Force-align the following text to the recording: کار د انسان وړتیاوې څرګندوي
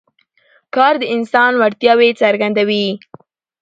کار 0.75 0.93
د 1.01 1.03
انسان 1.15 1.51
وړتیاوې 1.57 2.09
څرګندوي 2.21 2.87